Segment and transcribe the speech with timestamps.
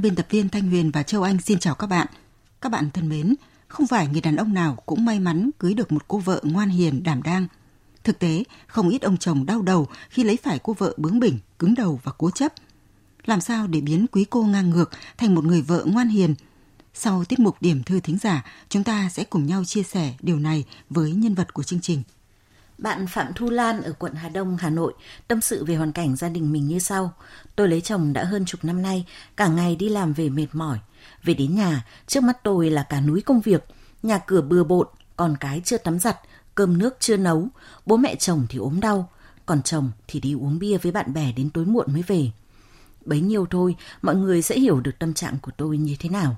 [0.00, 2.06] Các biên tập viên Thanh Huyền và Châu Anh xin chào các bạn.
[2.60, 3.34] Các bạn thân mến,
[3.68, 6.68] không phải người đàn ông nào cũng may mắn cưới được một cô vợ ngoan
[6.68, 7.46] hiền đảm đang.
[8.04, 11.38] Thực tế, không ít ông chồng đau đầu khi lấy phải cô vợ bướng bỉnh,
[11.58, 12.52] cứng đầu và cố chấp.
[13.24, 16.34] Làm sao để biến quý cô ngang ngược thành một người vợ ngoan hiền?
[16.94, 20.38] Sau tiết mục điểm thư thính giả, chúng ta sẽ cùng nhau chia sẻ điều
[20.38, 22.02] này với nhân vật của chương trình.
[22.80, 24.92] Bạn Phạm Thu Lan ở quận Hà Đông, Hà Nội
[25.28, 27.12] tâm sự về hoàn cảnh gia đình mình như sau.
[27.56, 29.06] Tôi lấy chồng đã hơn chục năm nay,
[29.36, 30.78] cả ngày đi làm về mệt mỏi.
[31.22, 33.64] Về đến nhà, trước mắt tôi là cả núi công việc,
[34.02, 36.16] nhà cửa bừa bộn, con cái chưa tắm giặt,
[36.54, 37.48] cơm nước chưa nấu,
[37.86, 39.08] bố mẹ chồng thì ốm đau,
[39.46, 42.30] còn chồng thì đi uống bia với bạn bè đến tối muộn mới về.
[43.04, 46.36] Bấy nhiêu thôi, mọi người sẽ hiểu được tâm trạng của tôi như thế nào.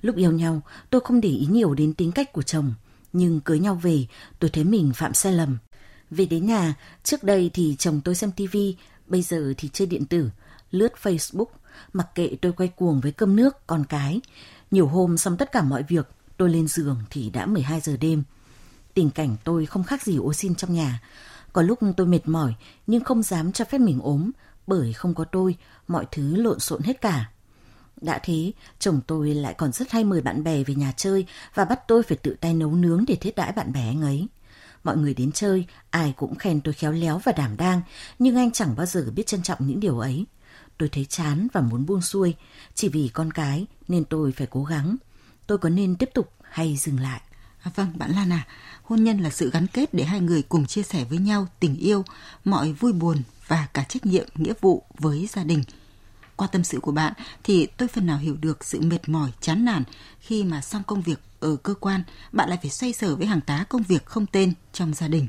[0.00, 2.74] Lúc yêu nhau, tôi không để ý nhiều đến tính cách của chồng,
[3.12, 4.06] nhưng cưới nhau về,
[4.38, 5.58] tôi thấy mình phạm sai lầm.
[6.10, 10.06] Về đến nhà, trước đây thì chồng tôi xem tivi, bây giờ thì chơi điện
[10.06, 10.30] tử,
[10.70, 11.46] lướt Facebook,
[11.92, 14.20] mặc kệ tôi quay cuồng với cơm nước, con cái.
[14.70, 18.22] Nhiều hôm xong tất cả mọi việc, tôi lên giường thì đã 12 giờ đêm.
[18.94, 21.02] Tình cảnh tôi không khác gì ô xin trong nhà.
[21.52, 22.54] Có lúc tôi mệt mỏi
[22.86, 24.30] nhưng không dám cho phép mình ốm,
[24.66, 25.56] bởi không có tôi,
[25.88, 27.30] mọi thứ lộn xộn hết cả.
[28.00, 31.64] Đã thế, chồng tôi lại còn rất hay mời bạn bè về nhà chơi và
[31.64, 34.28] bắt tôi phải tự tay nấu nướng để thiết đãi bạn bè anh ấy.
[34.84, 37.82] Mọi người đến chơi, ai cũng khen tôi khéo léo và đảm đang,
[38.18, 40.26] nhưng anh chẳng bao giờ biết trân trọng những điều ấy.
[40.78, 42.34] Tôi thấy chán và muốn buông xuôi,
[42.74, 44.96] chỉ vì con cái nên tôi phải cố gắng.
[45.46, 47.20] Tôi có nên tiếp tục hay dừng lại?
[47.62, 48.46] À, vâng, bạn Lan à,
[48.82, 51.76] hôn nhân là sự gắn kết để hai người cùng chia sẻ với nhau tình
[51.76, 52.04] yêu,
[52.44, 55.62] mọi vui buồn và cả trách nhiệm, nghĩa vụ với gia đình–
[56.40, 57.12] qua tâm sự của bạn
[57.44, 59.82] thì tôi phần nào hiểu được sự mệt mỏi, chán nản
[60.20, 62.02] khi mà xong công việc ở cơ quan,
[62.32, 65.26] bạn lại phải xoay sở với hàng tá công việc không tên trong gia đình.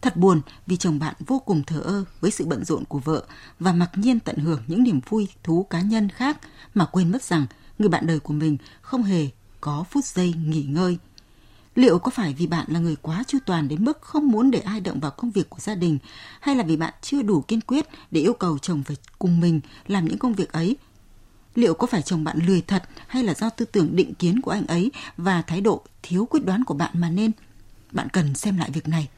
[0.00, 3.24] Thật buồn vì chồng bạn vô cùng thờ ơ với sự bận rộn của vợ
[3.60, 6.38] và mặc nhiên tận hưởng những niềm vui thú cá nhân khác
[6.74, 7.46] mà quên mất rằng
[7.78, 9.28] người bạn đời của mình không hề
[9.60, 10.98] có phút giây nghỉ ngơi
[11.74, 14.58] Liệu có phải vì bạn là người quá chu toàn đến mức không muốn để
[14.58, 15.98] ai động vào công việc của gia đình
[16.40, 19.60] hay là vì bạn chưa đủ kiên quyết để yêu cầu chồng phải cùng mình
[19.86, 20.76] làm những công việc ấy?
[21.54, 24.50] Liệu có phải chồng bạn lười thật hay là do tư tưởng định kiến của
[24.50, 27.30] anh ấy và thái độ thiếu quyết đoán của bạn mà nên?
[27.92, 29.08] Bạn cần xem lại việc này.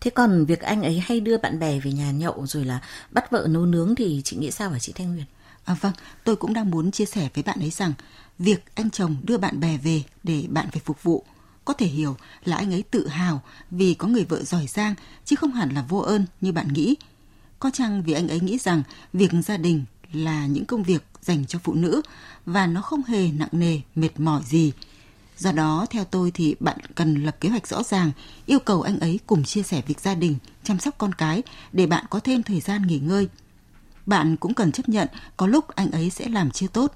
[0.00, 2.80] Thế còn việc anh ấy hay đưa bạn bè về nhà nhậu rồi là
[3.10, 5.24] bắt vợ nấu nướng thì chị nghĩ sao hả chị Thanh Huyền?
[5.64, 5.92] À vâng,
[6.24, 7.92] tôi cũng đang muốn chia sẻ với bạn ấy rằng
[8.38, 11.24] việc anh chồng đưa bạn bè về để bạn phải phục vụ
[11.64, 15.36] có thể hiểu là anh ấy tự hào vì có người vợ giỏi giang chứ
[15.36, 16.96] không hẳn là vô ơn như bạn nghĩ.
[17.58, 19.84] Có chăng vì anh ấy nghĩ rằng việc gia đình
[20.16, 22.02] là những công việc dành cho phụ nữ
[22.46, 24.72] và nó không hề nặng nề, mệt mỏi gì.
[25.38, 28.10] Do đó, theo tôi thì bạn cần lập kế hoạch rõ ràng,
[28.46, 31.42] yêu cầu anh ấy cùng chia sẻ việc gia đình, chăm sóc con cái
[31.72, 33.28] để bạn có thêm thời gian nghỉ ngơi.
[34.06, 36.92] Bạn cũng cần chấp nhận có lúc anh ấy sẽ làm chưa tốt,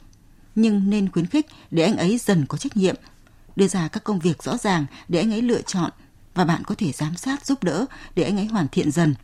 [0.54, 2.94] nhưng nên khuyến khích để anh ấy dần có trách nhiệm
[3.56, 5.90] đưa ra các công việc rõ ràng để anh ấy lựa chọn
[6.34, 9.14] và bạn có thể giám sát giúp đỡ để anh ấy hoàn thiện dần.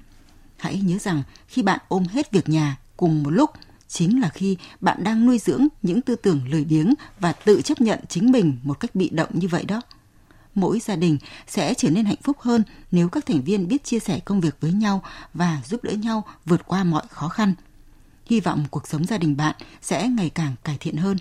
[0.56, 3.50] Hãy nhớ rằng khi bạn ôm hết việc nhà cùng một lúc
[3.88, 7.80] chính là khi bạn đang nuôi dưỡng những tư tưởng lười biếng và tự chấp
[7.80, 9.80] nhận chính mình một cách bị động như vậy đó.
[10.54, 13.98] Mỗi gia đình sẽ trở nên hạnh phúc hơn nếu các thành viên biết chia
[13.98, 15.02] sẻ công việc với nhau
[15.34, 17.54] và giúp đỡ nhau vượt qua mọi khó khăn.
[18.26, 21.16] Hy vọng cuộc sống gia đình bạn sẽ ngày càng cải thiện hơn.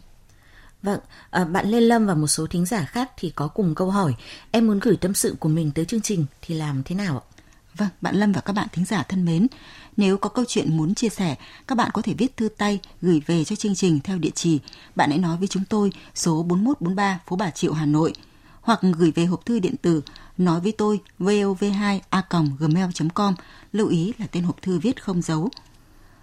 [0.84, 1.00] Vâng,
[1.30, 4.16] à, bạn Lê Lâm và một số thính giả khác thì có cùng câu hỏi
[4.51, 7.33] em muốn gửi tâm sự của mình tới chương trình thì làm thế nào ạ?
[7.78, 9.48] Vâng, bạn Lâm và các bạn thính giả thân mến,
[9.98, 11.36] nếu có câu chuyện muốn chia sẻ,
[11.68, 14.60] các bạn có thể viết thư tay gửi về cho chương trình theo địa chỉ
[14.96, 18.14] bạn hãy nói với chúng tôi số 4143 phố Bà Triệu Hà Nội
[18.62, 20.02] hoặc gửi về hộp thư điện tử
[20.38, 23.36] nói với tôi vov2a.gmail.com
[23.72, 25.50] lưu ý là tên hộp thư viết không dấu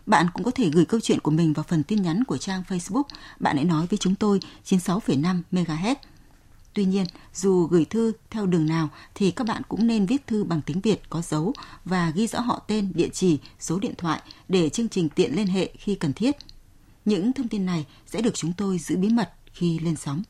[0.07, 2.63] bạn cũng có thể gửi câu chuyện của mình vào phần tin nhắn của trang
[2.69, 3.03] Facebook
[3.41, 5.95] Bạn hãy nói với chúng tôi 96,5 MHz.
[6.75, 10.45] Tuy nhiên, dù gửi thư theo đường nào thì các bạn cũng nên viết thư
[10.45, 11.53] bằng tiếng Việt có dấu
[11.85, 15.47] và ghi rõ họ tên, địa chỉ, số điện thoại để chương trình tiện liên
[15.47, 16.37] hệ khi cần thiết.
[17.05, 20.23] Những thông tin này sẽ được chúng tôi giữ bí mật khi lên sóng.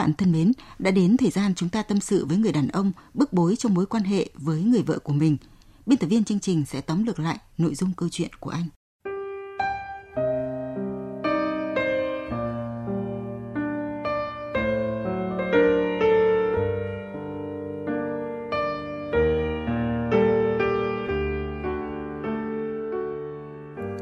[0.00, 2.92] Bạn thân mến, đã đến thời gian chúng ta tâm sự với người đàn ông
[3.14, 5.36] bức bối trong mối quan hệ với người vợ của mình.
[5.86, 8.66] Biên tập viên chương trình sẽ tóm lược lại nội dung câu chuyện của anh.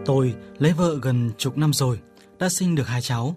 [0.06, 2.00] Tôi lấy vợ gần chục năm rồi,
[2.38, 3.36] đã sinh được hai cháu.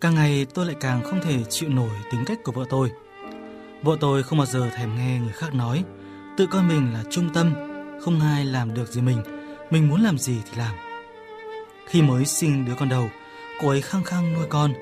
[0.00, 2.90] Càng ngày tôi lại càng không thể chịu nổi tính cách của vợ tôi.
[3.82, 5.84] Vợ tôi không bao giờ thèm nghe người khác nói,
[6.36, 7.52] tự coi mình là trung tâm,
[8.00, 9.22] không ai làm được gì mình,
[9.70, 10.74] mình muốn làm gì thì làm.
[11.86, 13.08] Khi mới sinh đứa con đầu,
[13.60, 14.72] cô ấy khăng khăng nuôi con,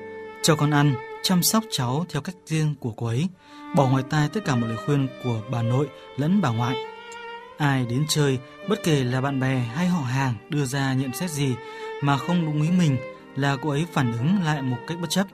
[0.43, 3.27] cho con ăn, chăm sóc cháu theo cách riêng của cô ấy,
[3.75, 5.87] bỏ ngoài tai tất cả mọi lời khuyên của bà nội
[6.17, 6.75] lẫn bà ngoại.
[7.57, 8.39] Ai đến chơi,
[8.69, 11.55] bất kể là bạn bè hay họ hàng đưa ra nhận xét gì
[12.01, 12.97] mà không đúng ý mình
[13.37, 15.27] là cô ấy phản ứng lại một cách bất chấp.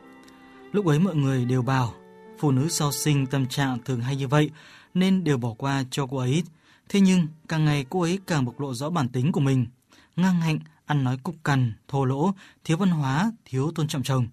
[0.71, 1.94] Lúc ấy mọi người đều bảo,
[2.39, 4.50] phụ nữ sau sinh tâm trạng thường hay như vậy
[4.94, 6.44] nên đều bỏ qua cho cô ấy.
[6.89, 9.65] Thế nhưng càng ngày cô ấy càng bộc lộ rõ bản tính của mình,
[10.15, 12.33] ngang hạnh, ăn nói cục cằn, thô lỗ,
[12.63, 14.27] thiếu văn hóa, thiếu tôn trọng chồng.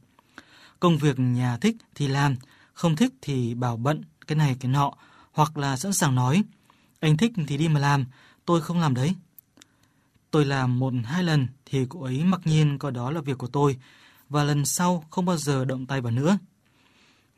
[0.81, 2.37] Công việc nhà thích thì làm,
[2.73, 4.93] không thích thì bảo bận cái này cái nọ,
[5.33, 6.43] hoặc là sẵn sàng nói,
[7.01, 8.05] anh thích thì đi mà làm,
[8.45, 9.15] tôi không làm đấy.
[10.31, 13.47] Tôi làm một hai lần thì cô ấy mặc nhiên coi đó là việc của
[13.47, 13.77] tôi
[14.29, 16.39] và lần sau không bao giờ động tay vào nữa.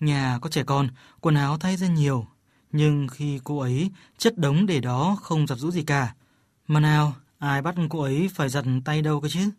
[0.00, 0.88] Nhà có trẻ con,
[1.20, 2.26] quần áo thay ra nhiều,
[2.72, 6.14] nhưng khi cô ấy chất đống để đó không giặt rũ gì cả.
[6.68, 9.50] Mà nào, ai bắt cô ấy phải giặt tay đâu cơ chứ?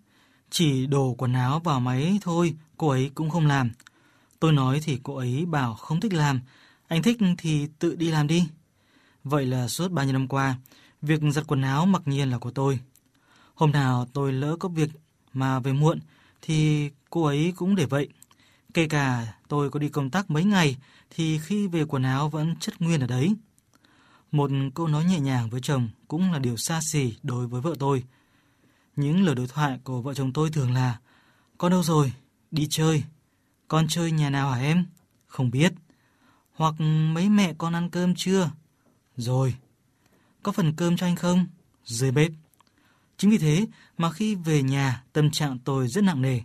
[0.50, 3.71] Chỉ đổ quần áo vào máy thôi, cô ấy cũng không làm.
[4.39, 6.41] Tôi nói thì cô ấy bảo không thích làm,
[6.88, 8.47] anh thích thì tự đi làm đi.
[9.24, 10.56] Vậy là suốt bao nhiêu năm qua,
[11.01, 12.80] việc giặt quần áo mặc nhiên là của tôi.
[13.53, 14.89] Hôm nào tôi lỡ có việc
[15.33, 16.00] mà về muộn
[16.41, 18.07] thì cô ấy cũng để vậy.
[18.73, 20.77] Kể cả tôi có đi công tác mấy ngày
[21.09, 23.35] thì khi về quần áo vẫn chất nguyên ở đấy.
[24.31, 27.75] Một câu nói nhẹ nhàng với chồng cũng là điều xa xỉ đối với vợ
[27.79, 28.03] tôi.
[28.95, 30.99] Những lời đối thoại của vợ chồng tôi thường là,
[31.57, 32.13] Con đâu rồi?
[32.51, 33.03] Đi chơi.
[33.67, 34.85] Con chơi nhà nào hả em?
[35.27, 35.73] Không biết.
[36.53, 36.75] Hoặc,
[37.13, 38.51] mấy mẹ con ăn cơm chưa?
[39.17, 39.56] Rồi.
[40.44, 41.47] Có phần cơm cho anh không?
[41.85, 42.31] Dưới bếp.
[43.18, 43.65] Chính vì thế
[43.98, 46.39] mà khi về nhà tâm trạng tôi rất nặng nề.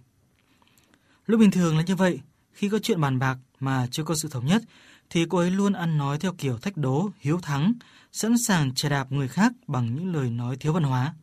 [1.26, 2.20] Lúc bình thường là như vậy,
[2.52, 4.62] khi có chuyện bàn bạc mà chưa có sự thống nhất
[5.10, 7.72] thì cô ấy luôn ăn nói theo kiểu thách đố, hiếu thắng,
[8.12, 11.14] sẵn sàng chà đạp người khác bằng những lời nói thiếu văn hóa.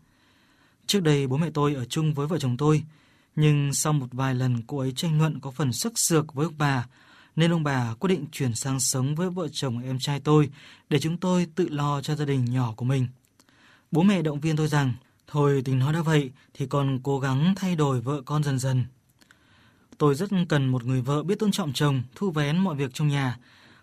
[0.87, 2.83] Trước đây bố mẹ tôi ở chung với vợ chồng tôi,
[3.35, 6.57] nhưng sau một vài lần cô ấy tranh luận có phần sức sược với ông
[6.57, 6.87] bà,
[7.35, 10.49] nên ông bà quyết định chuyển sang sống với vợ chồng em trai tôi
[10.89, 13.07] để chúng tôi tự lo cho gia đình nhỏ của mình.
[13.91, 14.93] Bố mẹ động viên tôi rằng
[15.27, 18.85] Thôi tình nói đã vậy thì còn cố gắng thay đổi vợ con dần dần.
[19.97, 23.07] Tôi rất cần một người vợ biết tôn trọng chồng, thu vén mọi việc trong
[23.07, 23.37] nhà.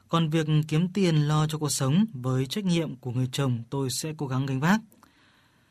[0.08, 3.88] Còn việc kiếm tiền lo cho cuộc sống với trách nhiệm của người chồng tôi
[3.90, 4.80] sẽ cố gắng gánh vác.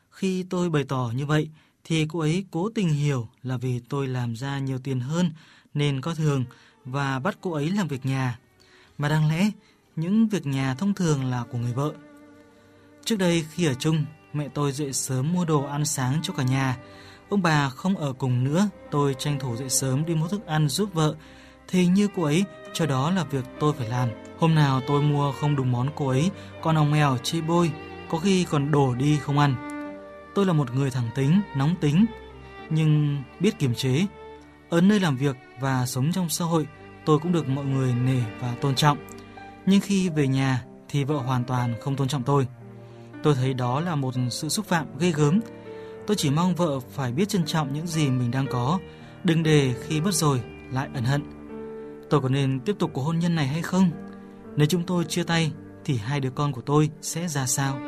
[0.09, 1.49] Khi tôi bày tỏ như vậy
[1.83, 5.31] thì cô ấy cố tình hiểu là vì tôi làm ra nhiều tiền hơn
[5.73, 6.45] nên có thường
[6.85, 8.39] và bắt cô ấy làm việc nhà.
[8.97, 9.51] Mà đáng lẽ
[9.95, 11.93] những việc nhà thông thường là của người vợ.
[13.05, 16.43] Trước đây khi ở chung mẹ tôi dậy sớm mua đồ ăn sáng cho cả
[16.43, 16.77] nhà.
[17.29, 20.67] Ông bà không ở cùng nữa, tôi tranh thủ dậy sớm đi mua thức ăn
[20.67, 21.15] giúp vợ.
[21.67, 24.09] Thì như cô ấy, cho đó là việc tôi phải làm.
[24.39, 27.71] Hôm nào tôi mua không đúng món cô ấy, con ong mèo chê bôi,
[28.09, 29.55] có khi còn đổ đi không ăn.
[30.35, 32.05] Tôi là một người thẳng tính, nóng tính,
[32.69, 34.05] nhưng biết kiềm chế.
[34.69, 36.67] Ở nơi làm việc và sống trong xã hội,
[37.05, 38.97] tôi cũng được mọi người nể và tôn trọng.
[39.65, 42.47] Nhưng khi về nhà thì vợ hoàn toàn không tôn trọng tôi.
[43.23, 45.39] Tôi thấy đó là một sự xúc phạm ghê gớm.
[46.07, 48.79] Tôi chỉ mong vợ phải biết trân trọng những gì mình đang có,
[49.23, 51.23] đừng để khi mất rồi lại ẩn hận.
[52.09, 53.91] Tôi có nên tiếp tục cuộc hôn nhân này hay không?
[54.55, 55.51] Nếu chúng tôi chia tay
[55.85, 57.79] thì hai đứa con của tôi sẽ ra sao?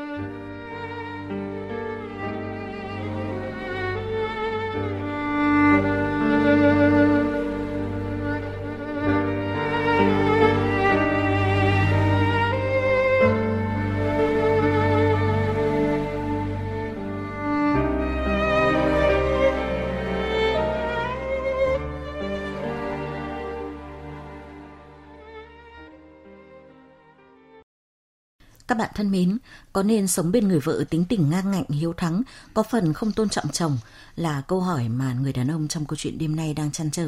[28.67, 29.38] Các bạn thân mến,
[29.74, 32.22] có nên sống bên người vợ tính tình ngang ngạnh hiếu thắng,
[32.53, 33.77] có phần không tôn trọng chồng
[34.15, 37.08] là câu hỏi mà người đàn ông trong câu chuyện đêm nay đang chăn trở.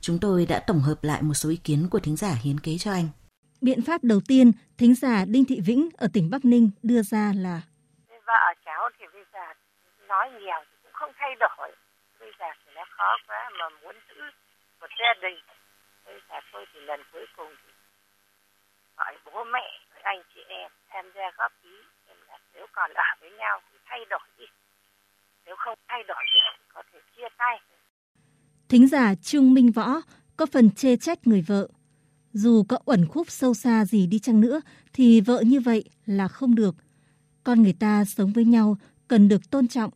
[0.00, 2.78] Chúng tôi đã tổng hợp lại một số ý kiến của thính giả hiến kế
[2.78, 3.08] cho anh.
[3.60, 7.32] Biện pháp đầu tiên, thính giả Đinh Thị Vĩnh ở tỉnh Bắc Ninh đưa ra
[7.36, 7.60] là
[8.26, 9.46] Vợ cháu thì bây giờ
[10.08, 11.70] nói nhiều thì cũng không thay đổi.
[12.20, 14.20] Bây giờ thì nó khó quá mà muốn giữ
[14.80, 15.38] một gia đình
[16.04, 17.72] với cả tôi thì lần cuối cùng thì
[18.96, 21.76] gọi bố mẹ anh chị em tham gia góp ý
[22.28, 24.44] là nếu còn ở với nhau thì thay đổi đi
[25.46, 27.56] nếu không thay đổi được thì có thể chia tay
[28.68, 30.00] Thính giả Trương Minh Võ
[30.36, 31.68] có phần chê trách người vợ.
[32.32, 34.60] Dù có uẩn khúc sâu xa gì đi chăng nữa,
[34.92, 36.74] thì vợ như vậy là không được.
[37.44, 38.76] Con người ta sống với nhau
[39.08, 39.90] cần được tôn trọng.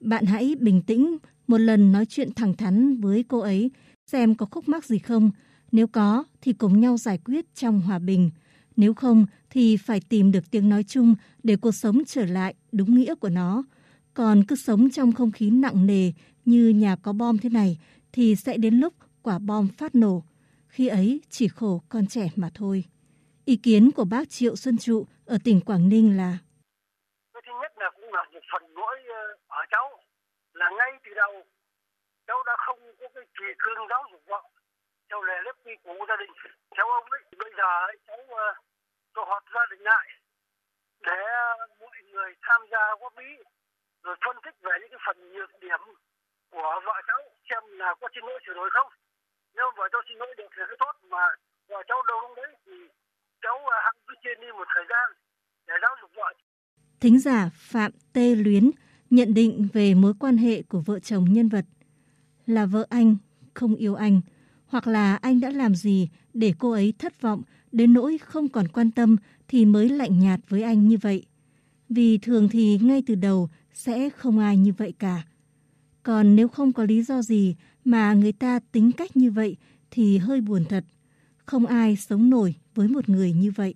[0.00, 1.16] Bạn hãy bình tĩnh,
[1.46, 3.70] một lần nói chuyện thẳng thắn với cô ấy,
[4.06, 5.30] xem có khúc mắc gì không.
[5.72, 8.30] Nếu có thì cùng nhau giải quyết trong hòa bình.
[8.76, 12.94] Nếu không thì phải tìm được tiếng nói chung để cuộc sống trở lại đúng
[12.94, 13.62] nghĩa của nó.
[14.14, 16.12] Còn cứ sống trong không khí nặng nề
[16.44, 17.78] như nhà có bom thế này
[18.12, 20.22] thì sẽ đến lúc quả bom phát nổ.
[20.68, 22.84] Khi ấy chỉ khổ con trẻ mà thôi.
[23.44, 26.38] Ý kiến của bác Triệu Xuân Trụ ở tỉnh Quảng Ninh là
[27.34, 29.86] cái thứ nhất là cũng là một phần lỗi ờ, ở cháu
[30.52, 31.32] là ngay từ đầu
[32.26, 34.42] cháu đã không có cái kỳ cương giáo dục vợ
[35.08, 36.30] cháu lề lớp quy củ gia đình
[36.76, 38.48] cháu ông ấy bây giờ ấy, cháu ờ,
[39.14, 40.06] tổ họp gia đình lại
[41.02, 43.32] để ờ, mọi người tham gia góp ý
[44.04, 45.80] rồi phân tích về những cái phần nhược điểm
[46.50, 48.90] của vợ cháu xem là có xin lỗi sửa đổi không.
[49.54, 51.24] Nếu vợ cháu xin lỗi được thì rất tốt mà
[51.68, 52.72] vợ cháu đâu không đấy thì
[53.42, 55.06] cháu ờ, uh, hãy cứ trên đi một thời gian
[55.66, 56.32] để giáo dục vợ.
[57.00, 58.70] Thính giả Phạm Tê Luyến
[59.10, 61.64] nhận định về mối quan hệ của vợ chồng nhân vật
[62.46, 63.16] là vợ anh
[63.54, 64.20] không yêu anh
[64.66, 68.68] hoặc là anh đã làm gì để cô ấy thất vọng đến nỗi không còn
[68.68, 69.16] quan tâm
[69.48, 71.26] thì mới lạnh nhạt với anh như vậy.
[71.88, 75.22] Vì thường thì ngay từ đầu sẽ không ai như vậy cả.
[76.02, 79.56] Còn nếu không có lý do gì mà người ta tính cách như vậy
[79.90, 80.84] thì hơi buồn thật.
[81.46, 83.74] Không ai sống nổi với một người như vậy.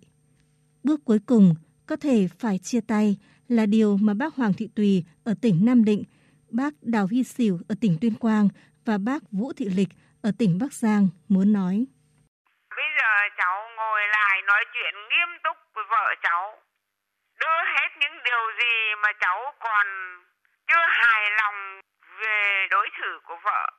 [0.82, 1.54] Bước cuối cùng
[1.86, 3.16] có thể phải chia tay
[3.48, 6.02] là điều mà bác Hoàng Thị Tùy ở tỉnh Nam Định,
[6.50, 8.48] bác Đào Huy Sỉu ở tỉnh Tuyên Quang
[8.84, 9.88] và bác Vũ Thị Lịch
[10.22, 11.84] ở tỉnh Bắc Giang muốn nói.
[12.76, 13.63] Bây giờ cháu
[14.46, 16.62] nói chuyện nghiêm túc với vợ cháu.
[17.40, 19.86] Đưa hết những điều gì mà cháu còn
[20.66, 21.80] chưa hài lòng
[22.18, 23.70] về đối xử của vợ.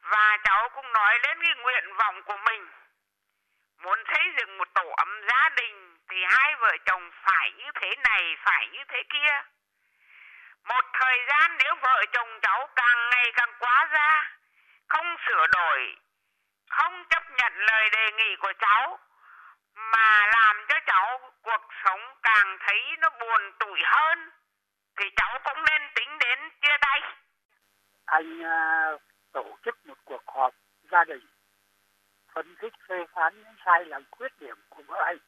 [0.00, 2.68] Và cháu cũng nói đến cái nguyện vọng của mình.
[3.82, 7.90] Muốn xây dựng một tổ ấm gia đình thì hai vợ chồng phải như thế
[8.08, 9.42] này, phải như thế kia.
[10.64, 14.30] Một thời gian nếu vợ chồng cháu càng ngày càng quá ra,
[14.88, 15.96] không sửa đổi,
[16.70, 18.98] không chấp nhận lời đề nghị của cháu,
[19.76, 24.30] mà làm cho cháu cuộc sống càng thấy nó buồn tủi hơn,
[24.96, 27.00] thì cháu cũng nên tính đến chia tay.
[28.04, 29.00] anh uh,
[29.32, 30.54] tổ chức một cuộc họp
[30.90, 31.26] gia đình
[32.36, 35.18] phân tích phê phán những sai lầm khuyết điểm của vợ anh.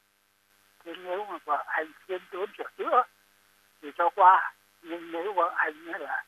[0.85, 3.03] Thế nếu mà vợ anh khiêm tốn sửa chữa
[3.83, 4.55] thì cho qua.
[4.83, 6.25] Nhưng nếu vợ anh là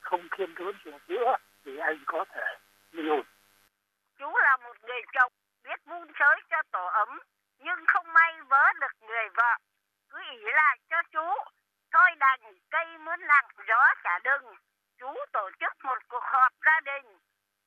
[0.00, 2.58] không khiêm tốn sửa chữa thì anh có thể
[2.92, 3.22] ly hôn.
[4.18, 5.32] Chú là một người chồng
[5.64, 7.08] biết vun sới cho tổ ấm,
[7.64, 9.52] nhưng không may vớ được người vợ.
[10.08, 11.28] Cứ ỉ lại cho chú,
[11.92, 12.40] thôi đành,
[12.70, 14.46] cây muốn lặng, gió chả đừng.
[14.98, 17.06] Chú tổ chức một cuộc họp gia đình,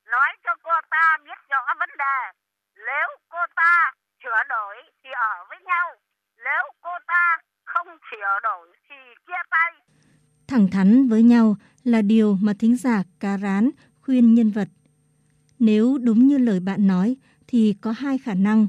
[0.05, 2.19] nói cho cô ta biết rõ vấn đề.
[2.75, 3.91] Nếu cô ta
[4.23, 5.95] sửa đổi thì ở với nhau,
[6.37, 8.95] nếu cô ta không sửa đổi thì
[9.27, 9.71] chia tay.
[10.47, 13.69] Thẳng thắn với nhau là điều mà thính giả cá rán
[14.01, 14.67] khuyên nhân vật.
[15.59, 17.15] Nếu đúng như lời bạn nói
[17.47, 18.67] thì có hai khả năng.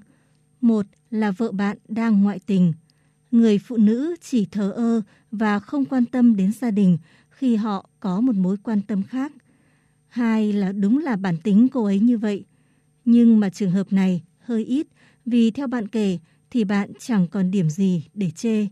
[0.60, 2.72] Một là vợ bạn đang ngoại tình.
[3.30, 6.98] Người phụ nữ chỉ thờ ơ và không quan tâm đến gia đình
[7.30, 9.32] khi họ có một mối quan tâm khác.
[10.08, 12.44] Hai là đúng là bản tính cô ấy như vậy.
[13.04, 14.86] Nhưng mà trường hợp này hơi ít
[15.26, 16.18] vì theo bạn kể
[16.50, 18.66] thì bạn chẳng còn điểm gì để chê.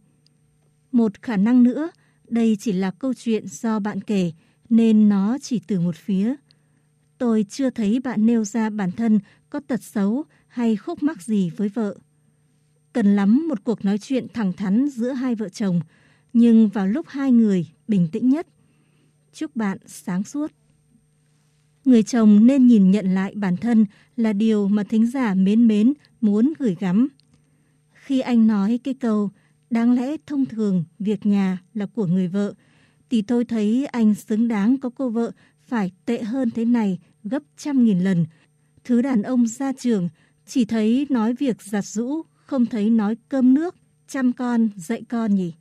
[0.92, 1.90] Một khả năng nữa,
[2.28, 4.32] đây chỉ là câu chuyện do bạn kể
[4.68, 6.34] nên nó chỉ từ một phía.
[7.18, 9.20] Tôi chưa thấy bạn nêu ra bản thân
[9.50, 11.96] có tật xấu hay khúc mắc gì với vợ.
[12.92, 15.80] Cần lắm một cuộc nói chuyện thẳng thắn giữa hai vợ chồng,
[16.32, 18.46] nhưng vào lúc hai người bình tĩnh nhất.
[19.32, 20.52] Chúc bạn sáng suốt.
[21.84, 25.92] Người chồng nên nhìn nhận lại bản thân là điều mà thính giả mến mến
[26.20, 27.08] muốn gửi gắm.
[27.92, 29.30] Khi anh nói cái câu
[29.70, 32.54] đáng lẽ thông thường việc nhà là của người vợ,
[33.10, 35.30] thì tôi thấy anh xứng đáng có cô vợ
[35.66, 38.26] phải tệ hơn thế này gấp trăm nghìn lần.
[38.84, 40.08] Thứ đàn ông ra trường
[40.46, 43.74] chỉ thấy nói việc giặt rũ, không thấy nói cơm nước,
[44.08, 45.52] chăm con, dạy con nhỉ.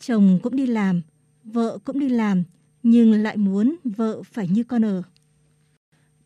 [0.00, 1.02] Chồng cũng đi làm,
[1.44, 2.42] vợ cũng đi làm,
[2.82, 5.02] nhưng lại muốn vợ phải như con ở.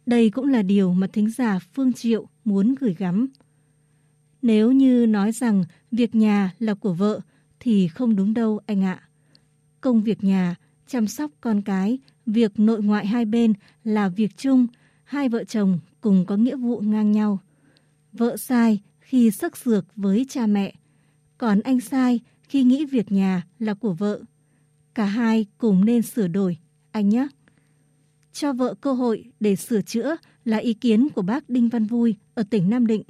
[0.06, 3.28] Đây cũng là điều mà thính giả Phương Triệu muốn gửi gắm.
[4.42, 7.20] Nếu như nói rằng việc nhà là của vợ
[7.60, 9.08] thì không đúng đâu anh ạ.
[9.80, 10.54] Công việc nhà,
[10.86, 13.52] chăm sóc con cái, việc nội ngoại hai bên
[13.84, 14.66] là việc chung,
[15.04, 17.38] hai vợ chồng cùng có nghĩa vụ ngang nhau.
[18.12, 20.74] Vợ sai khi sắc sược với cha mẹ,
[21.38, 24.20] còn anh sai khi nghĩ việc nhà là của vợ.
[24.94, 26.58] Cả hai cùng nên sửa đổi,
[26.92, 27.28] anh nhé.
[28.32, 32.16] Cho vợ cơ hội để sửa chữa là ý kiến của bác Đinh Văn Vui
[32.34, 33.02] ở tỉnh Nam Định.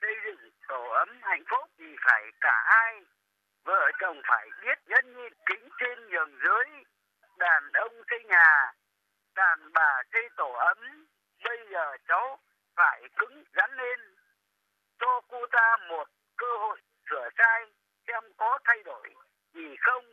[0.00, 2.92] Xây dựng tổ ấm hạnh phúc thì phải cả hai.
[3.64, 6.89] Vợ chồng phải biết nhân nhịn kính trên nhường dưới.
[7.40, 8.72] Đàn ông xây nhà,
[9.34, 11.06] đàn bà xây tổ ấm.
[11.44, 12.38] Bây giờ cháu
[12.76, 14.00] phải cứng rắn lên.
[14.98, 16.80] Cho cô ta một cơ hội
[17.10, 17.72] sửa sai
[18.06, 19.14] xem có thay đổi
[19.54, 20.04] gì không.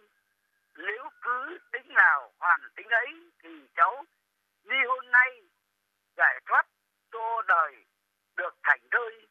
[0.77, 4.05] Nếu cứ tính nào hoàn tính ấy thì cháu
[4.63, 5.41] ly hôn ngay
[6.17, 6.63] giải thoát
[7.11, 7.85] cho đời
[8.37, 9.27] được thành thơi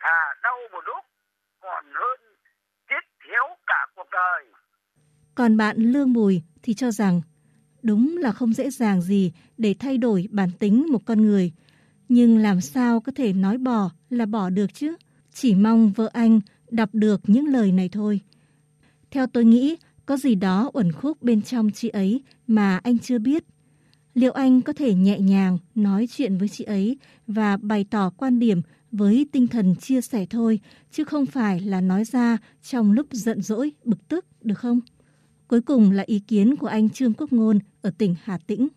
[0.00, 1.04] thà đau một lúc
[1.60, 2.36] còn hơn
[2.88, 4.52] chết thiếu cả cuộc đời
[5.34, 7.20] còn bạn Lương Bùi thì cho rằng
[7.82, 11.52] đúng là không dễ dàng gì để thay đổi bản tính một con người.
[12.08, 14.94] Nhưng làm sao có thể nói bỏ là bỏ được chứ?
[15.34, 18.20] Chỉ mong vợ anh đọc được những lời này thôi.
[19.10, 23.18] Theo tôi nghĩ, có gì đó uẩn khúc bên trong chị ấy mà anh chưa
[23.18, 23.44] biết.
[24.14, 26.96] Liệu anh có thể nhẹ nhàng nói chuyện với chị ấy
[27.26, 28.62] và bày tỏ quan điểm
[28.92, 30.60] với tinh thần chia sẻ thôi,
[30.90, 34.80] chứ không phải là nói ra trong lúc giận dỗi, bực tức, được không?
[35.52, 38.68] Cuối cùng là ý kiến của anh Trương Quốc Ngôn ở tỉnh Hà Tĩnh.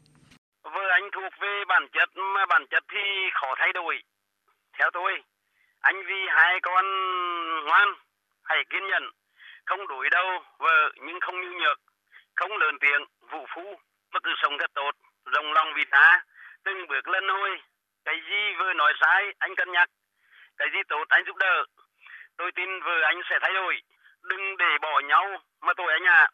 [0.63, 4.03] Vợ anh thuộc về bản chất mà bản chất thì khó thay đổi.
[4.77, 5.11] Theo tôi,
[5.79, 6.85] anh vì hai con
[7.65, 7.87] ngoan,
[8.43, 9.03] hãy kiên nhẫn,
[9.65, 11.77] không đuổi đâu vợ nhưng không nhu nhược,
[12.35, 13.01] không lớn tiếng,
[13.31, 13.75] vũ phu,
[14.11, 14.91] mà cứ sống thật tốt,
[15.25, 16.23] rộng lòng vì ta,
[16.63, 17.49] từng bước lên thôi.
[18.05, 19.89] Cái gì vừa nói sai, anh cân nhắc.
[20.57, 21.65] Cái gì tốt, anh giúp đỡ.
[22.37, 23.81] Tôi tin vợ anh sẽ thay đổi.
[24.23, 25.25] Đừng để bỏ nhau
[25.61, 26.19] mà tôi anh ạ.
[26.19, 26.31] À.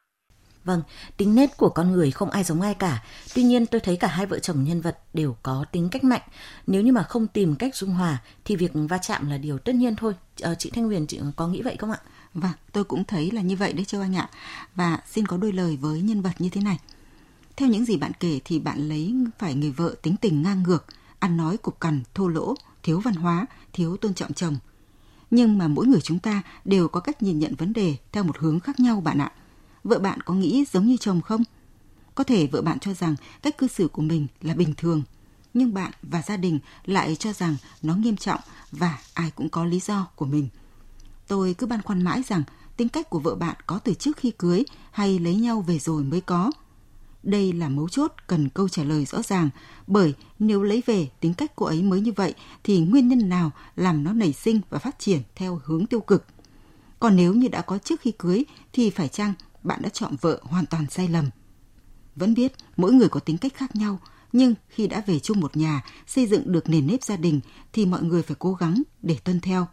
[0.63, 0.81] Vâng,
[1.17, 3.03] tính nết của con người không ai giống ai cả.
[3.35, 6.21] Tuy nhiên tôi thấy cả hai vợ chồng nhân vật đều có tính cách mạnh.
[6.67, 9.75] Nếu như mà không tìm cách dung hòa thì việc va chạm là điều tất
[9.75, 10.13] nhiên thôi.
[10.41, 11.99] À, chị Thanh Huyền chị có nghĩ vậy không ạ?
[12.33, 14.29] Vâng, tôi cũng thấy là như vậy đấy Châu Anh ạ.
[14.75, 16.79] Và xin có đôi lời với nhân vật như thế này.
[17.57, 20.85] Theo những gì bạn kể thì bạn lấy phải người vợ tính tình ngang ngược,
[21.19, 24.57] ăn nói cục cằn, thô lỗ, thiếu văn hóa, thiếu tôn trọng chồng.
[25.31, 28.37] Nhưng mà mỗi người chúng ta đều có cách nhìn nhận vấn đề theo một
[28.37, 29.31] hướng khác nhau bạn ạ.
[29.83, 31.43] Vợ bạn có nghĩ giống như chồng không?
[32.15, 35.03] Có thể vợ bạn cho rằng cách cư xử của mình là bình thường,
[35.53, 38.39] nhưng bạn và gia đình lại cho rằng nó nghiêm trọng
[38.71, 40.47] và ai cũng có lý do của mình.
[41.27, 42.43] Tôi cứ băn khoăn mãi rằng
[42.77, 46.03] tính cách của vợ bạn có từ trước khi cưới hay lấy nhau về rồi
[46.03, 46.51] mới có.
[47.23, 49.49] Đây là mấu chốt cần câu trả lời rõ ràng,
[49.87, 53.51] bởi nếu lấy về tính cách cô ấy mới như vậy thì nguyên nhân nào
[53.75, 56.25] làm nó nảy sinh và phát triển theo hướng tiêu cực.
[56.99, 60.39] Còn nếu như đã có trước khi cưới thì phải chăng bạn đã chọn vợ
[60.43, 61.29] hoàn toàn sai lầm.
[62.15, 63.99] Vẫn biết mỗi người có tính cách khác nhau,
[64.33, 67.41] nhưng khi đã về chung một nhà, xây dựng được nền nếp gia đình
[67.73, 69.67] thì mọi người phải cố gắng để tuân theo.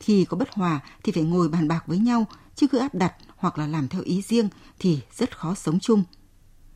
[0.00, 3.14] Khi có bất hòa thì phải ngồi bàn bạc với nhau, chứ cứ áp đặt
[3.36, 6.04] hoặc là làm theo ý riêng thì rất khó sống chung.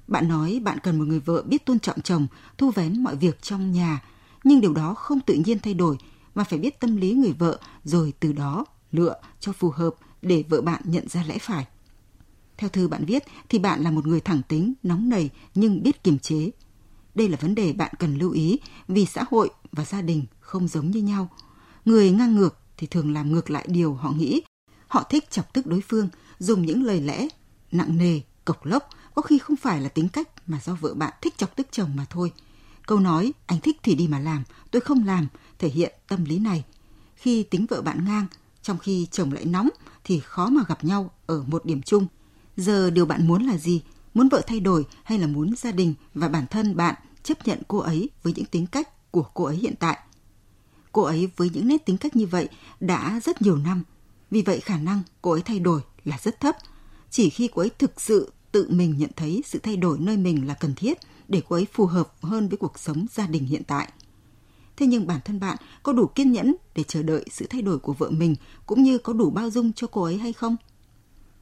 [0.07, 2.27] Bạn nói bạn cần một người vợ biết tôn trọng chồng,
[2.59, 4.03] thu vén mọi việc trong nhà,
[4.45, 5.97] nhưng điều đó không tự nhiên thay đổi
[6.35, 10.45] mà phải biết tâm lý người vợ rồi từ đó lựa cho phù hợp để
[10.49, 11.67] vợ bạn nhận ra lẽ phải.
[12.57, 16.05] Theo thư bạn viết thì bạn là một người thẳng tính, nóng nảy nhưng biết
[16.05, 16.51] kiềm chế.
[17.15, 20.69] Đây là vấn đề bạn cần lưu ý vì xã hội và gia đình không
[20.69, 21.29] giống như nhau.
[21.85, 24.43] Người ngang ngược thì thường làm ngược lại điều họ nghĩ.
[24.89, 27.29] Họ thích chọc tức đối phương, dùng những lời lẽ
[27.73, 31.13] nặng nề, cộc lốc, có khi không phải là tính cách mà do vợ bạn
[31.23, 32.33] thích chọc tức chồng mà thôi.
[32.87, 35.27] Câu nói anh thích thì đi mà làm, tôi không làm
[35.59, 36.65] thể hiện tâm lý này.
[37.17, 38.27] Khi tính vợ bạn ngang,
[38.63, 39.69] trong khi chồng lại nóng
[40.05, 42.07] thì khó mà gặp nhau ở một điểm chung.
[42.57, 43.83] Giờ điều bạn muốn là gì?
[44.15, 47.63] Muốn vợ thay đổi hay là muốn gia đình và bản thân bạn chấp nhận
[47.69, 49.99] cô ấy với những tính cách của cô ấy hiện tại?
[50.93, 52.49] Cô ấy với những nét tính cách như vậy
[52.81, 53.83] đã rất nhiều năm.
[54.31, 56.57] Vì vậy khả năng cô ấy thay đổi là rất thấp.
[57.11, 60.47] Chỉ khi cô ấy thực sự tự mình nhận thấy sự thay đổi nơi mình
[60.47, 63.63] là cần thiết để cô ấy phù hợp hơn với cuộc sống gia đình hiện
[63.65, 63.93] tại.
[64.77, 67.79] Thế nhưng bản thân bạn có đủ kiên nhẫn để chờ đợi sự thay đổi
[67.79, 68.37] của vợ mình
[68.67, 70.57] cũng như có đủ bao dung cho cô ấy hay không?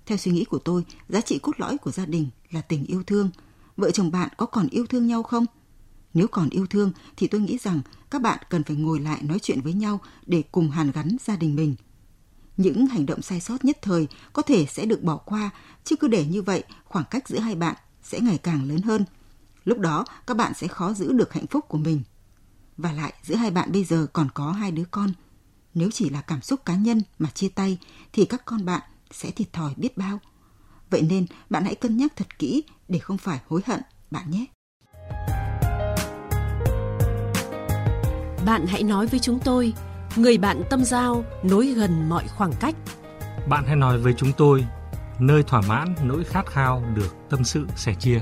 [0.06, 3.02] Theo suy nghĩ của tôi, giá trị cốt lõi của gia đình là tình yêu
[3.02, 3.30] thương.
[3.76, 5.46] Vợ chồng bạn có còn yêu thương nhau không?
[6.14, 9.38] Nếu còn yêu thương thì tôi nghĩ rằng các bạn cần phải ngồi lại nói
[9.38, 11.74] chuyện với nhau để cùng hàn gắn gia đình mình.
[12.56, 15.50] Những hành động sai sót nhất thời có thể sẽ được bỏ qua,
[15.84, 19.04] chứ cứ để như vậy, khoảng cách giữa hai bạn sẽ ngày càng lớn hơn.
[19.64, 22.02] Lúc đó, các bạn sẽ khó giữ được hạnh phúc của mình.
[22.76, 25.12] Và lại, giữa hai bạn bây giờ còn có hai đứa con.
[25.74, 27.78] Nếu chỉ là cảm xúc cá nhân mà chia tay,
[28.12, 28.82] thì các con bạn
[29.12, 30.18] sẽ thiệt thòi biết bao.
[30.90, 34.46] Vậy nên, bạn hãy cân nhắc thật kỹ để không phải hối hận, bạn nhé.
[38.46, 39.72] Bạn hãy nói với chúng tôi,
[40.16, 42.74] người bạn tâm giao nối gần mọi khoảng cách.
[43.48, 44.64] Bạn hãy nói với chúng tôi,
[45.18, 48.20] nơi thỏa mãn nỗi khát khao được tâm sự sẻ chia.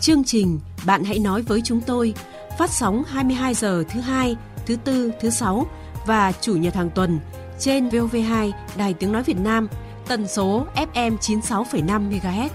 [0.00, 2.14] Chương trình Bạn hãy nói với chúng tôi
[2.58, 5.66] phát sóng 22 giờ thứ hai, thứ tư, thứ sáu
[6.06, 7.20] và chủ nhật hàng tuần
[7.58, 9.68] trên VOV2 Đài Tiếng nói Việt Nam,
[10.08, 12.48] tần số FM 96,5 MHz.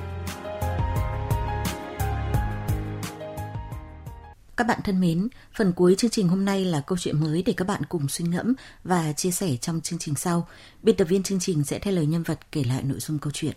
[4.57, 7.53] Các bạn thân mến, phần cuối chương trình hôm nay là câu chuyện mới để
[7.57, 10.47] các bạn cùng suy ngẫm và chia sẻ trong chương trình sau.
[10.83, 13.31] Biên tập viên chương trình sẽ thay lời nhân vật kể lại nội dung câu
[13.33, 13.53] chuyện.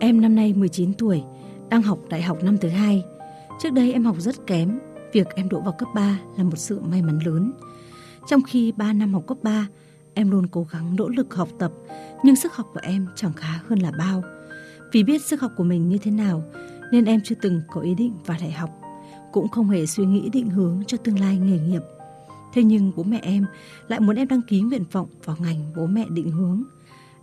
[0.00, 1.22] Em năm nay 19 tuổi,
[1.68, 3.04] đang học đại học năm thứ hai.
[3.62, 4.78] Trước đây em học rất kém,
[5.16, 7.52] việc em đỗ vào cấp 3 là một sự may mắn lớn.
[8.28, 9.66] Trong khi 3 năm học cấp 3,
[10.14, 11.72] em luôn cố gắng nỗ lực học tập,
[12.22, 14.22] nhưng sức học của em chẳng khá hơn là bao.
[14.92, 16.42] Vì biết sức học của mình như thế nào,
[16.92, 18.70] nên em chưa từng có ý định vào đại học,
[19.32, 21.82] cũng không hề suy nghĩ định hướng cho tương lai nghề nghiệp.
[22.54, 23.46] Thế nhưng bố mẹ em
[23.88, 26.62] lại muốn em đăng ký nguyện vọng vào ngành bố mẹ định hướng.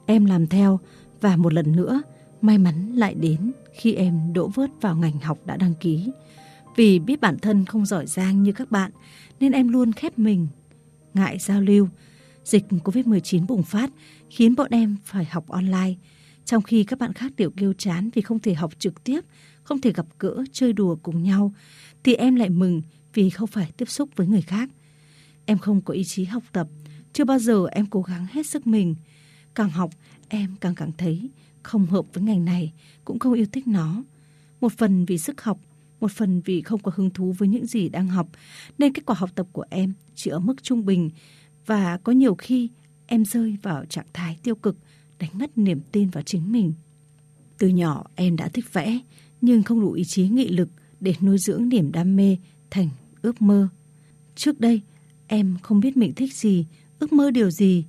[0.06, 0.80] Em làm theo
[1.22, 2.02] và một lần nữa,
[2.42, 6.12] may mắn lại đến khi em đỗ vớt vào ngành học đã đăng ký.
[6.76, 8.92] Vì biết bản thân không giỏi giang như các bạn
[9.40, 10.48] nên em luôn khép mình,
[11.14, 11.88] ngại giao lưu.
[12.44, 13.90] Dịch Covid-19 bùng phát
[14.30, 15.94] khiến bọn em phải học online,
[16.46, 19.22] trong khi các bạn khác đều kêu chán vì không thể học trực tiếp,
[19.64, 21.54] không thể gặp gỡ, chơi đùa cùng nhau,
[22.04, 22.82] thì em lại mừng
[23.14, 24.70] vì không phải tiếp xúc với người khác.
[25.46, 26.68] Em không có ý chí học tập,
[27.14, 28.96] chưa bao giờ em cố gắng hết sức mình.
[29.56, 29.92] Càng học,
[30.30, 31.30] em càng cảm thấy
[31.64, 32.74] không hợp với ngành này,
[33.06, 34.04] cũng không yêu thích nó.
[34.62, 35.60] Một phần vì sức học,
[36.04, 38.30] một phần vì không có hứng thú với những gì đang học,
[38.78, 41.10] nên kết quả học tập của em chỉ ở mức trung bình
[41.66, 42.70] và có nhiều khi
[43.08, 44.78] em rơi vào trạng thái tiêu cực,
[45.20, 46.74] đánh mất niềm tin vào chính mình.
[47.58, 49.00] Từ nhỏ em đã thích vẽ,
[49.42, 52.38] nhưng không đủ ý chí nghị lực để nuôi dưỡng niềm đam mê
[52.70, 52.90] thành
[53.22, 53.68] ước mơ.
[54.36, 54.82] Trước đây,
[55.28, 56.66] em không biết mình thích gì,
[57.00, 57.86] ước mơ điều gì.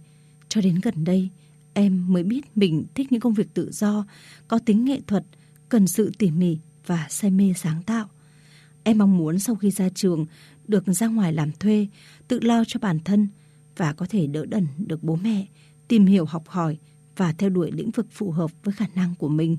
[0.49, 1.29] Cho đến gần đây,
[1.73, 4.07] em mới biết mình thích những công việc tự do,
[4.49, 5.25] có tính nghệ thuật,
[5.69, 8.09] cần sự tỉ mỉ và say mê sáng tạo.
[8.83, 10.27] Em mong muốn sau khi ra trường
[10.69, 11.87] được ra ngoài làm thuê,
[12.29, 13.29] tự lo cho bản thân
[13.77, 15.47] và có thể đỡ đần được bố mẹ,
[15.89, 16.79] tìm hiểu học hỏi
[17.17, 19.57] và theo đuổi lĩnh vực phù hợp với khả năng của mình,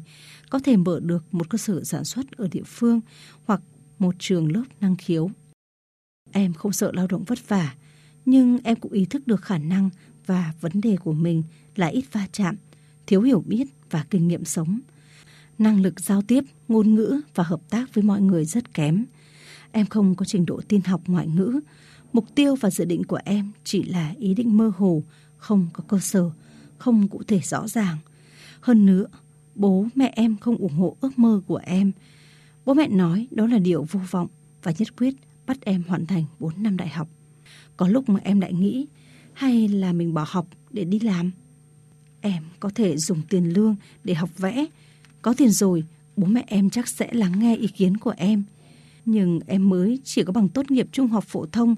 [0.49, 3.01] có thể mở được một cơ sở sản xuất ở địa phương
[3.45, 3.61] hoặc
[3.99, 5.29] một trường lớp năng khiếu.
[6.31, 7.75] Em không sợ lao động vất vả,
[8.25, 9.89] nhưng em cũng ý thức được khả năng
[10.25, 11.43] và vấn đề của mình
[11.75, 12.55] là ít va chạm,
[13.07, 14.79] thiếu hiểu biết và kinh nghiệm sống.
[15.57, 19.05] Năng lực giao tiếp, ngôn ngữ và hợp tác với mọi người rất kém.
[19.71, 21.59] Em không có trình độ tin học ngoại ngữ.
[22.13, 25.03] Mục tiêu và dự định của em chỉ là ý định mơ hồ,
[25.37, 26.31] không có cơ sở,
[26.77, 27.97] không cụ thể rõ ràng.
[28.61, 29.05] Hơn nữa,
[29.55, 31.91] bố mẹ em không ủng hộ ước mơ của em.
[32.65, 34.27] Bố mẹ nói đó là điều vô vọng
[34.63, 35.15] và nhất quyết
[35.45, 37.07] bắt em hoàn thành 4 năm đại học.
[37.77, 38.87] Có lúc mà em lại nghĩ
[39.33, 41.31] hay là mình bỏ học để đi làm.
[42.21, 44.65] Em có thể dùng tiền lương để học vẽ.
[45.25, 45.83] Có tiền rồi,
[46.17, 48.43] bố mẹ em chắc sẽ lắng nghe ý kiến của em.
[49.05, 51.75] Nhưng em mới chỉ có bằng tốt nghiệp trung học phổ thông.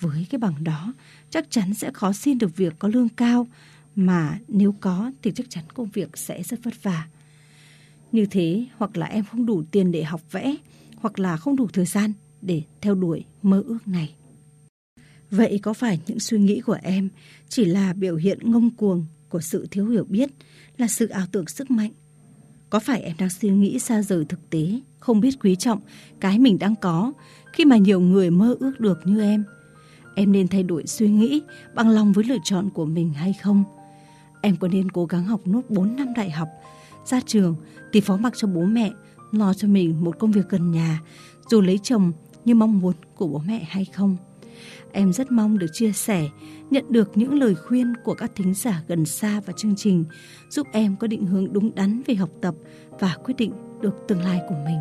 [0.00, 0.92] Với cái bằng đó,
[1.30, 3.46] chắc chắn sẽ khó xin được việc có lương cao.
[3.96, 7.06] Mà nếu có thì chắc chắn công việc sẽ rất vất vả.
[8.12, 10.54] Như thế, hoặc là em không đủ tiền để học vẽ,
[10.96, 14.14] hoặc là không đủ thời gian để theo đuổi mơ ước này.
[15.30, 17.08] Vậy có phải những suy nghĩ của em
[17.48, 20.30] chỉ là biểu hiện ngông cuồng của sự thiếu hiểu biết,
[20.78, 21.90] là sự ảo tưởng sức mạnh?
[22.70, 25.80] Có phải em đang suy nghĩ xa rời thực tế, không biết quý trọng
[26.20, 27.12] cái mình đang có
[27.52, 29.44] khi mà nhiều người mơ ước được như em?
[30.14, 31.42] Em nên thay đổi suy nghĩ
[31.74, 33.64] bằng lòng với lựa chọn của mình hay không?
[34.40, 36.48] Em có nên cố gắng học nốt 4 năm đại học,
[37.04, 37.54] ra trường
[37.92, 38.90] thì phó mặc cho bố mẹ,
[39.32, 41.00] lo cho mình một công việc gần nhà,
[41.50, 42.12] dù lấy chồng
[42.44, 44.16] như mong muốn của bố mẹ hay không?
[44.92, 46.28] Em rất mong được chia sẻ,
[46.70, 50.04] nhận được những lời khuyên của các thính giả gần xa và chương trình,
[50.50, 52.54] giúp em có định hướng đúng đắn về học tập
[53.00, 54.78] và quyết định được tương lai của mình.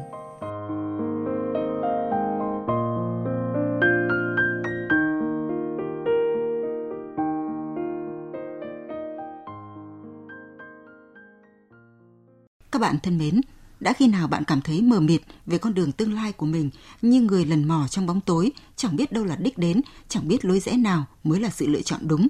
[12.71, 13.41] Các bạn thân mến,
[13.79, 16.69] đã khi nào bạn cảm thấy mờ mịt về con đường tương lai của mình
[17.01, 20.45] như người lần mò trong bóng tối, chẳng biết đâu là đích đến, chẳng biết
[20.45, 22.27] lối rẽ nào mới là sự lựa chọn đúng?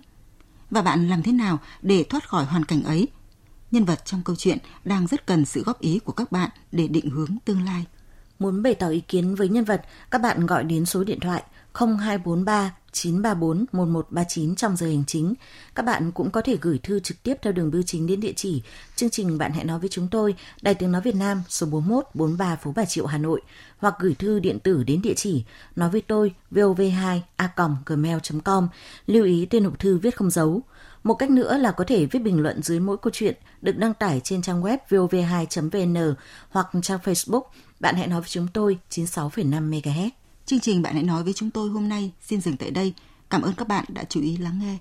[0.72, 3.08] Và bạn làm thế nào để thoát khỏi hoàn cảnh ấy?
[3.72, 6.88] Nhân vật trong câu chuyện đang rất cần sự góp ý của các bạn để
[6.88, 7.86] định hướng tương lai.
[8.40, 9.82] Muốn bày tỏ ý kiến với nhân vật,
[10.12, 11.44] các bạn gọi đến số điện thoại
[11.80, 15.34] 0243 934 1139 trong giờ hành chính.
[15.76, 18.34] Các bạn cũng có thể gửi thư trực tiếp theo đường bưu chính đến địa
[18.36, 18.62] chỉ
[18.96, 22.06] chương trình Bạn hãy nói với chúng tôi, Đài tiếng nói Việt Nam, số 41
[22.14, 23.42] 43 phố Bà Triệu, Hà Nội
[23.78, 25.44] hoặc gửi thư điện tử đến địa chỉ
[25.76, 27.50] nói với tôi vov2 a
[27.86, 28.68] gmail.com.
[29.08, 30.62] Lưu ý tên hộp thư viết không dấu.
[31.04, 33.94] Một cách nữa là có thể viết bình luận dưới mỗi câu chuyện được đăng
[33.94, 36.16] tải trên trang web vov2.vn
[36.50, 37.42] hoặc trang Facebook
[37.80, 40.10] Bạn hãy nói với chúng tôi 96,5 MHz.
[40.48, 42.94] Chương trình Bạn hãy nói với chúng tôi hôm nay xin dừng tại đây.
[43.30, 44.78] Cảm ơn các bạn đã chú ý lắng nghe.